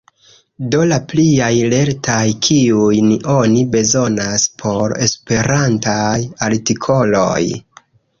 Do, 0.75 0.77
la 0.91 0.95
pliaj 1.09 1.49
lertaj 1.73 2.23
kiujn 2.47 3.11
oni 3.33 3.61
bezonas 3.75 4.47
por 4.63 4.95
esperantaj 5.09 6.17
artikoloj. 6.49 7.43